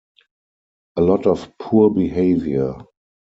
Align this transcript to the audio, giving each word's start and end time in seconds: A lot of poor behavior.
A 0.97 1.01
lot 1.01 1.27
of 1.27 1.55
poor 1.59 1.91
behavior. 1.91 2.73